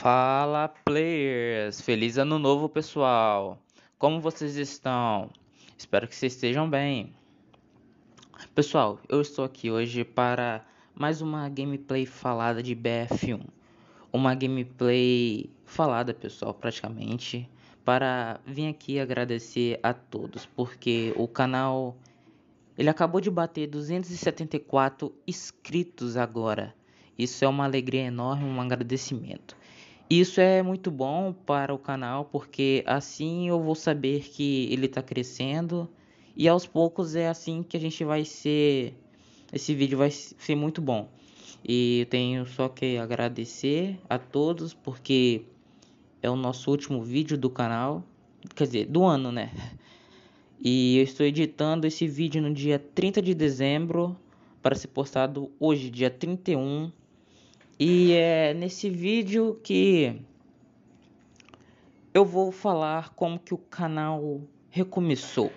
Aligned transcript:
Fala 0.00 0.66
players! 0.86 1.82
Feliz 1.82 2.16
ano 2.16 2.38
novo 2.38 2.70
pessoal! 2.70 3.62
Como 3.98 4.18
vocês 4.18 4.56
estão? 4.56 5.28
Espero 5.76 6.08
que 6.08 6.16
vocês 6.16 6.32
estejam 6.32 6.70
bem. 6.70 7.12
Pessoal, 8.54 8.98
eu 9.10 9.20
estou 9.20 9.44
aqui 9.44 9.70
hoje 9.70 10.02
para 10.02 10.64
mais 10.94 11.20
uma 11.20 11.46
gameplay 11.50 12.06
falada 12.06 12.62
de 12.62 12.74
BF1. 12.74 13.44
Uma 14.10 14.34
gameplay 14.34 15.50
falada, 15.66 16.14
pessoal, 16.14 16.54
praticamente, 16.54 17.46
para 17.84 18.40
vir 18.46 18.68
aqui 18.68 18.98
agradecer 18.98 19.78
a 19.82 19.92
todos, 19.92 20.46
porque 20.46 21.12
o 21.14 21.28
canal 21.28 21.94
ele 22.78 22.88
acabou 22.88 23.20
de 23.20 23.30
bater 23.30 23.66
274 23.66 25.14
inscritos 25.28 26.16
agora. 26.16 26.74
Isso 27.18 27.44
é 27.44 27.48
uma 27.48 27.64
alegria 27.64 28.06
enorme, 28.06 28.44
um 28.44 28.62
agradecimento. 28.62 29.60
Isso 30.10 30.40
é 30.40 30.60
muito 30.60 30.90
bom 30.90 31.32
para 31.32 31.72
o 31.72 31.78
canal 31.78 32.24
porque 32.24 32.82
assim 32.84 33.46
eu 33.46 33.62
vou 33.62 33.76
saber 33.76 34.24
que 34.24 34.66
ele 34.72 34.86
está 34.86 35.00
crescendo 35.00 35.88
e 36.36 36.48
aos 36.48 36.66
poucos 36.66 37.14
é 37.14 37.28
assim 37.28 37.62
que 37.62 37.76
a 37.76 37.80
gente 37.80 38.02
vai 38.02 38.24
ser. 38.24 38.92
Esse 39.52 39.72
vídeo 39.72 39.96
vai 39.96 40.10
ser 40.10 40.56
muito 40.56 40.82
bom. 40.82 41.08
E 41.64 42.00
eu 42.00 42.06
tenho 42.06 42.44
só 42.44 42.68
que 42.68 42.96
agradecer 42.98 44.00
a 44.08 44.18
todos 44.18 44.74
porque 44.74 45.44
é 46.20 46.28
o 46.28 46.34
nosso 46.34 46.72
último 46.72 47.04
vídeo 47.04 47.38
do 47.38 47.48
canal, 47.48 48.02
quer 48.56 48.64
dizer, 48.64 48.86
do 48.86 49.04
ano, 49.04 49.30
né? 49.30 49.52
E 50.60 50.98
eu 50.98 51.04
estou 51.04 51.24
editando 51.24 51.86
esse 51.86 52.08
vídeo 52.08 52.42
no 52.42 52.52
dia 52.52 52.80
30 52.80 53.22
de 53.22 53.32
dezembro 53.32 54.16
para 54.60 54.74
ser 54.74 54.88
postado 54.88 55.52
hoje, 55.60 55.88
dia 55.88 56.10
31 56.10 56.90
e 57.82 58.12
é 58.12 58.52
nesse 58.52 58.90
vídeo 58.90 59.58
que 59.64 60.20
eu 62.12 62.26
vou 62.26 62.52
falar 62.52 63.14
como 63.14 63.38
que 63.38 63.54
o 63.54 63.58
canal 63.58 64.42
recomeçou. 64.68 65.50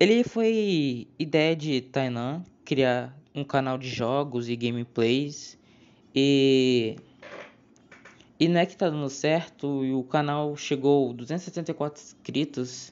Ele 0.00 0.24
foi 0.24 1.06
ideia 1.18 1.54
de 1.54 1.82
Tainan 1.82 2.42
criar 2.64 3.14
um 3.34 3.44
canal 3.44 3.76
de 3.76 3.90
jogos 3.90 4.48
e 4.48 4.56
gameplays 4.56 5.58
e 6.14 6.96
e 8.40 8.48
não 8.48 8.60
é 8.60 8.64
que 8.64 8.74
tá 8.74 8.88
dando 8.88 9.10
certo 9.10 9.84
e 9.84 9.92
o 9.92 10.04
canal 10.04 10.56
chegou 10.56 11.12
274 11.12 12.02
inscritos 12.02 12.90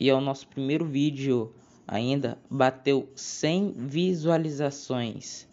e 0.00 0.08
é 0.08 0.14
o 0.14 0.22
nosso 0.22 0.48
primeiro 0.48 0.86
vídeo 0.86 1.52
ainda 1.86 2.38
bateu 2.48 3.12
100 3.14 3.74
visualizações 3.76 5.46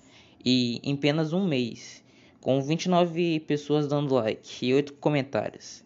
e 0.46 0.80
em 0.82 0.94
apenas 0.94 1.34
um 1.34 1.46
mês 1.46 2.05
com 2.46 2.62
29 2.62 3.40
pessoas 3.40 3.88
dando 3.88 4.14
like 4.14 4.68
e 4.68 4.72
8 4.72 4.94
comentários. 4.94 5.84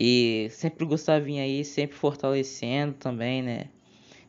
E 0.00 0.48
sempre 0.50 0.84
o 0.84 0.86
Gustavinho 0.86 1.42
aí, 1.42 1.62
sempre 1.66 1.94
fortalecendo 1.94 2.94
também, 2.94 3.42
né? 3.42 3.68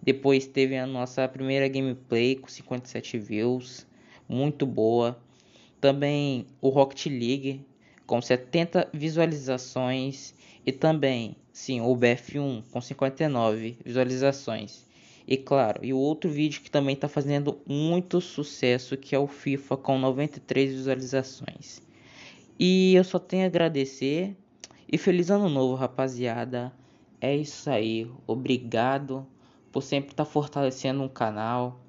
Depois 0.01 0.45
teve 0.45 0.77
a 0.77 0.85
nossa 0.85 1.25
primeira 1.25 1.69
gameplay 1.69 2.35
com 2.35 2.49
57 2.49 3.17
views, 3.17 3.87
muito 4.27 4.65
boa. 4.65 5.17
Também 5.79 6.45
o 6.59 6.67
Rocket 6.67 7.05
League 7.05 7.65
com 8.05 8.21
70 8.21 8.89
visualizações 8.93 10.35
e 10.65 10.71
também, 10.73 11.33
sim, 11.53 11.79
o 11.79 11.95
BF1 11.95 12.61
com 12.71 12.81
59 12.81 13.77
visualizações. 13.85 14.85
E 15.25 15.37
claro, 15.37 15.79
e 15.83 15.93
o 15.93 15.97
outro 15.97 16.29
vídeo 16.29 16.61
que 16.61 16.69
também 16.69 16.95
está 16.95 17.07
fazendo 17.07 17.61
muito 17.65 18.19
sucesso, 18.19 18.97
que 18.97 19.15
é 19.15 19.19
o 19.19 19.27
FIFA 19.27 19.77
com 19.77 19.97
93 19.97 20.71
visualizações. 20.73 21.81
E 22.59 22.93
eu 22.93 23.03
só 23.03 23.17
tenho 23.17 23.43
a 23.43 23.47
agradecer 23.47 24.35
e 24.91 24.97
feliz 24.97 25.29
ano 25.31 25.49
novo, 25.49 25.75
rapaziada. 25.75 26.73
É 27.19 27.35
isso 27.35 27.69
aí. 27.69 28.11
Obrigado 28.27 29.25
por 29.71 29.81
sempre 29.81 30.11
estar 30.11 30.25
tá 30.25 30.29
fortalecendo 30.29 31.01
o 31.01 31.05
um 31.05 31.09
canal, 31.09 31.79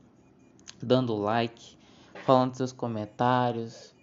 dando 0.81 1.17
like, 1.17 1.77
falando 2.25 2.55
seus 2.55 2.73
comentários. 2.73 3.94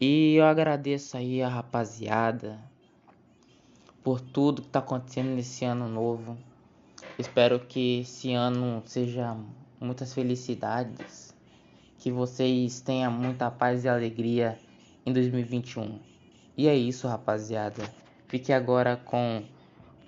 E 0.00 0.34
eu 0.34 0.44
agradeço 0.44 1.16
aí 1.16 1.42
a 1.42 1.48
rapaziada 1.48 2.60
por 4.02 4.20
tudo 4.20 4.60
que 4.60 4.68
está 4.68 4.80
acontecendo 4.80 5.30
nesse 5.30 5.64
ano 5.64 5.88
novo. 5.88 6.36
Espero 7.18 7.60
que 7.60 8.00
esse 8.00 8.32
ano 8.32 8.82
seja 8.86 9.36
muitas 9.80 10.12
felicidades, 10.12 11.34
que 11.98 12.10
vocês 12.10 12.80
tenham 12.80 13.12
muita 13.12 13.50
paz 13.50 13.84
e 13.84 13.88
alegria 13.88 14.58
em 15.06 15.12
2021. 15.12 15.98
E 16.56 16.68
é 16.68 16.74
isso, 16.74 17.06
rapaziada. 17.06 17.82
Fique 18.28 18.52
agora 18.52 18.96
com 18.96 19.44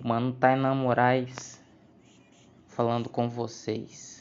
o 0.03 0.07
Mano 0.07 0.35
Moraes 0.75 1.61
falando 2.67 3.09
com 3.09 3.27
vocês. 3.27 4.16